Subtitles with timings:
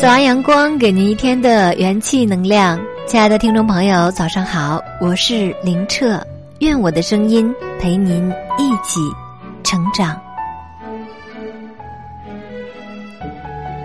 [0.00, 2.80] 早安，阳光，给您一天的元气能量。
[3.06, 6.18] 亲爱的听众朋友，早上好，我是林澈，
[6.60, 8.26] 愿我的声音陪您
[8.56, 8.98] 一起
[9.62, 10.18] 成长。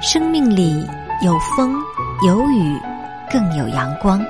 [0.00, 0.82] 生命里
[1.22, 1.76] 有风，
[2.26, 2.80] 有雨，
[3.30, 4.24] 更有阳光。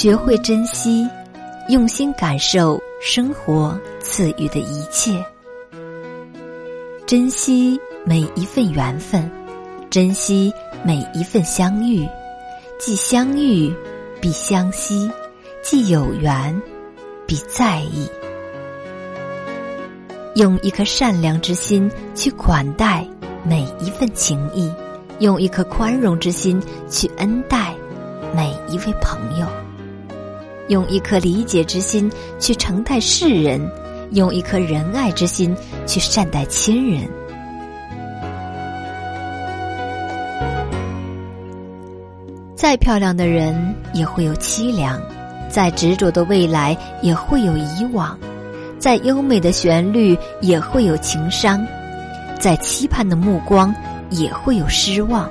[0.00, 1.04] 学会珍惜，
[1.70, 5.20] 用心感受生活赐予的一切，
[7.04, 9.28] 珍惜每一份缘分，
[9.90, 12.08] 珍惜每一份相遇。
[12.78, 13.74] 既相遇，
[14.20, 15.10] 必相惜；
[15.64, 16.62] 既有缘，
[17.26, 18.08] 必在意。
[20.36, 23.04] 用一颗善良之心去款待
[23.42, 24.72] 每一份情谊，
[25.18, 27.74] 用一颗宽容之心去恩待
[28.32, 29.44] 每一位朋友。
[30.68, 33.60] 用一颗理解之心去承待世人，
[34.12, 35.54] 用一颗仁爱之心
[35.86, 37.08] 去善待亲人。
[42.54, 45.00] 再漂亮的人也会有凄凉，
[45.48, 48.18] 再执着的未来也会有以往，
[48.78, 51.66] 再优美的旋律也会有情伤，
[52.38, 53.74] 再期盼的目光
[54.10, 55.30] 也会有失望。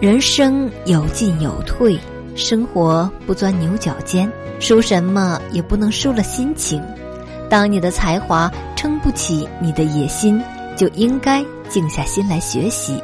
[0.00, 1.98] 人生有进有退。
[2.38, 6.80] 生活不钻牛角尖，输什么也不能输了心情。
[7.50, 10.40] 当你的才华撑不起你的野心，
[10.76, 12.94] 就应该静下心来学习；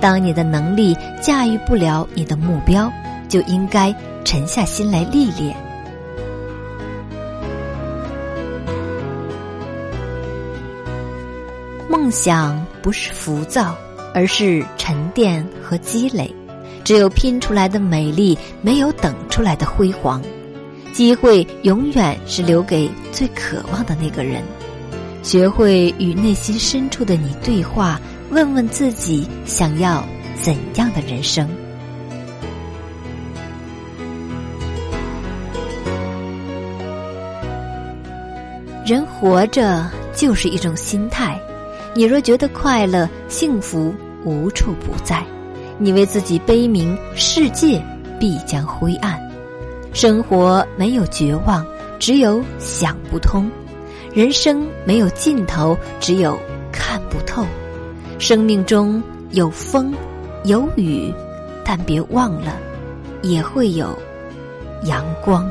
[0.00, 2.90] 当你的能力驾驭不了你的目标，
[3.28, 3.92] 就应该
[4.24, 5.56] 沉下心来历练。
[11.90, 13.74] 梦想不是浮躁，
[14.14, 16.32] 而是沉淀和积累。
[16.84, 20.22] 只有拼出来的美丽，没有等出来的辉煌。
[20.92, 24.42] 机会永远是留给最渴望的那个人。
[25.22, 28.00] 学会与内心深处的你对话，
[28.30, 30.02] 问问自己想要
[30.40, 31.46] 怎样的人生。
[38.86, 41.38] 人活着就是一种心态，
[41.94, 45.22] 你若觉得快乐、幸福无处不在。
[45.78, 47.80] 你为自己悲鸣，世界
[48.18, 49.16] 必将灰暗。
[49.92, 51.64] 生活没有绝望，
[51.98, 53.48] 只有想不通；
[54.12, 56.38] 人生没有尽头，只有
[56.72, 57.46] 看不透。
[58.18, 59.00] 生命中
[59.30, 59.94] 有风，
[60.44, 61.12] 有雨，
[61.64, 62.56] 但别忘了，
[63.22, 63.96] 也会有
[64.84, 65.48] 阳光。